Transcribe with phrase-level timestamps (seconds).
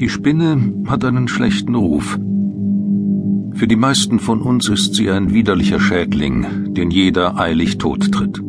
[0.00, 2.18] Die Spinne hat einen schlechten Ruf.
[3.52, 8.42] Für die meisten von uns ist sie ein widerlicher Schädling, den jeder eilig tottritt.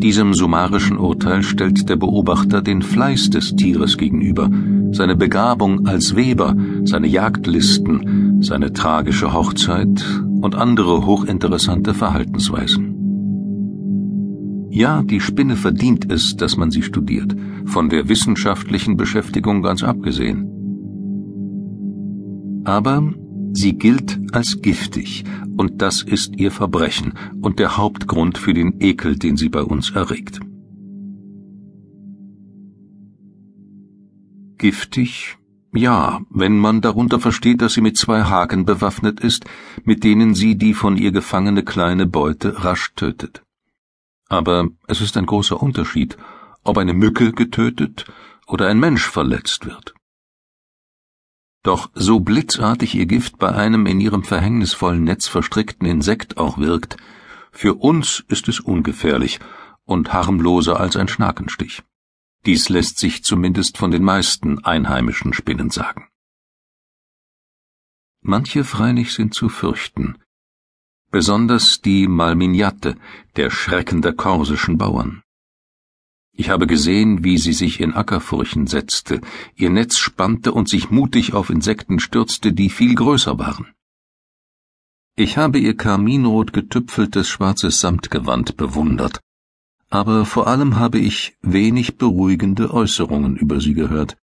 [0.00, 4.48] Diesem summarischen Urteil stellt der Beobachter den Fleiß des Tieres gegenüber,
[4.92, 10.04] seine Begabung als Weber, seine Jagdlisten, seine tragische Hochzeit
[10.40, 12.97] und andere hochinteressante Verhaltensweisen.
[14.70, 17.34] Ja, die Spinne verdient es, dass man sie studiert,
[17.64, 20.46] von der wissenschaftlichen Beschäftigung ganz abgesehen.
[22.64, 23.14] Aber
[23.52, 25.24] sie gilt als giftig,
[25.56, 29.90] und das ist ihr Verbrechen und der Hauptgrund für den Ekel, den sie bei uns
[29.90, 30.40] erregt.
[34.58, 35.38] Giftig?
[35.74, 39.44] Ja, wenn man darunter versteht, dass sie mit zwei Haken bewaffnet ist,
[39.84, 43.42] mit denen sie die von ihr gefangene kleine Beute rasch tötet.
[44.28, 46.16] Aber es ist ein großer Unterschied,
[46.62, 48.04] ob eine Mücke getötet
[48.46, 49.94] oder ein Mensch verletzt wird.
[51.62, 56.96] Doch so blitzartig ihr Gift bei einem in ihrem verhängnisvollen Netz verstrickten Insekt auch wirkt,
[57.50, 59.40] für uns ist es ungefährlich
[59.84, 61.82] und harmloser als ein Schnakenstich.
[62.46, 66.08] Dies lässt sich zumindest von den meisten einheimischen Spinnen sagen.
[68.20, 70.18] Manche freilich sind zu fürchten,
[71.10, 72.96] besonders die Malminiatte,
[73.36, 75.22] der Schrecken der korsischen Bauern.
[76.32, 79.20] Ich habe gesehen, wie sie sich in Ackerfurchen setzte,
[79.56, 83.66] ihr Netz spannte und sich mutig auf Insekten stürzte, die viel größer waren.
[85.16, 89.20] Ich habe ihr karminrot getüpfeltes schwarzes Samtgewand bewundert,
[89.90, 94.16] aber vor allem habe ich wenig beruhigende Äußerungen über sie gehört.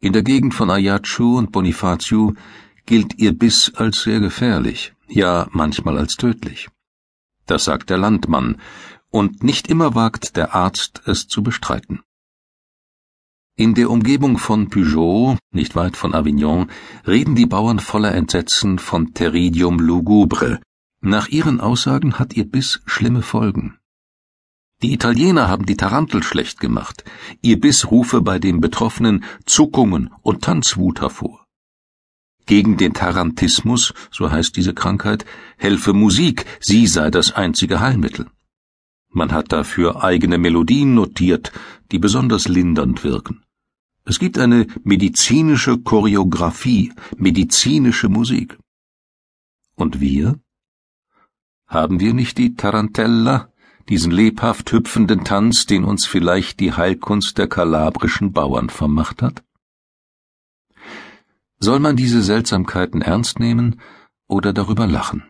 [0.00, 2.34] In der Gegend von Ajaccio und Bonifacio
[2.86, 6.68] gilt ihr Biss als sehr gefährlich, ja manchmal als tödlich.
[7.46, 8.60] Das sagt der Landmann,
[9.10, 12.00] und nicht immer wagt der Arzt es zu bestreiten.
[13.54, 16.70] In der Umgebung von Peugeot, nicht weit von Avignon,
[17.06, 20.60] reden die Bauern voller Entsetzen von Terridium lugubre.
[21.02, 23.76] Nach ihren Aussagen hat ihr Biss schlimme Folgen.
[24.82, 27.04] Die Italiener haben die Tarantel schlecht gemacht.
[27.42, 31.41] Ihr Biss rufe bei den Betroffenen Zuckungen und Tanzwut hervor.
[32.52, 35.24] Gegen den Tarantismus, so heißt diese Krankheit,
[35.56, 38.26] helfe Musik, sie sei das einzige Heilmittel.
[39.08, 41.50] Man hat dafür eigene Melodien notiert,
[41.90, 43.42] die besonders lindernd wirken.
[44.04, 48.58] Es gibt eine medizinische Choreografie, medizinische Musik.
[49.74, 50.38] Und wir?
[51.66, 53.48] Haben wir nicht die Tarantella,
[53.88, 59.42] diesen lebhaft hüpfenden Tanz, den uns vielleicht die Heilkunst der kalabrischen Bauern vermacht hat?
[61.62, 63.80] Soll man diese Seltsamkeiten ernst nehmen
[64.26, 65.22] oder darüber lachen?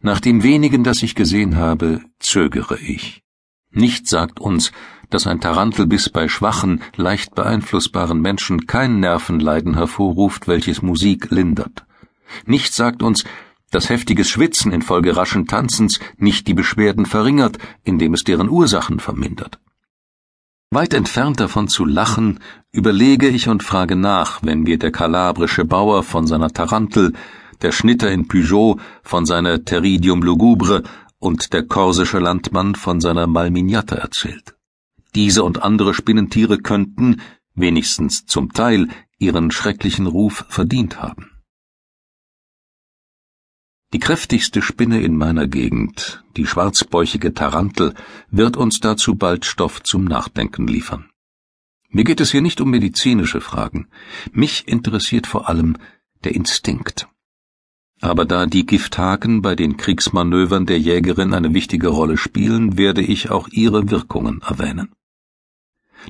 [0.00, 3.22] Nach dem wenigen, das ich gesehen habe, zögere ich.
[3.70, 4.72] Nichts sagt uns,
[5.08, 11.86] dass ein Tarantelbiss bei schwachen, leicht beeinflussbaren Menschen kein Nervenleiden hervorruft, welches Musik lindert.
[12.44, 13.22] Nichts sagt uns,
[13.70, 19.60] dass heftiges Schwitzen infolge raschen Tanzens nicht die Beschwerden verringert, indem es deren Ursachen vermindert.
[20.72, 22.38] Weit entfernt davon zu lachen,
[22.70, 27.12] überlege ich und frage nach, wenn mir der kalabrische Bauer von seiner Tarantel,
[27.60, 30.84] der Schnitter in Peugeot von seiner Terridium lugubre
[31.18, 34.54] und der korsische Landmann von seiner Malminiata erzählt.
[35.16, 37.20] Diese und andere Spinnentiere könnten,
[37.56, 38.86] wenigstens zum Teil,
[39.18, 41.32] ihren schrecklichen Ruf verdient haben.
[43.92, 47.94] Die kräftigste Spinne in meiner Gegend, die schwarzbäuchige Tarantel,
[48.30, 51.10] wird uns dazu bald Stoff zum Nachdenken liefern.
[51.88, 53.88] Mir geht es hier nicht um medizinische Fragen.
[54.30, 55.76] Mich interessiert vor allem
[56.22, 57.08] der Instinkt.
[58.00, 63.30] Aber da die Gifthaken bei den Kriegsmanövern der Jägerin eine wichtige Rolle spielen, werde ich
[63.30, 64.94] auch ihre Wirkungen erwähnen.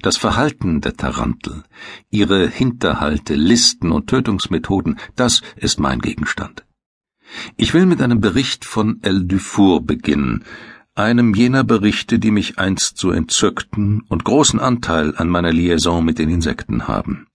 [0.03, 1.65] Das Verhalten der Tarantel,
[2.11, 6.67] ihre Hinterhalte, Listen und Tötungsmethoden, das ist mein Gegenstand.
[7.57, 10.45] Ich will mit einem Bericht von El Dufour beginnen,
[10.95, 16.19] einem jener Berichte, die mich einst so entzückten und großen Anteil an meiner Liaison mit
[16.19, 17.27] den Insekten haben.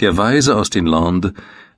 [0.00, 1.32] Der Weise aus den Landes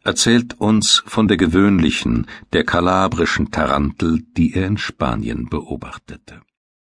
[0.04, 6.42] erzählt uns von der gewöhnlichen, der kalabrischen Tarantel, die er in Spanien beobachtete.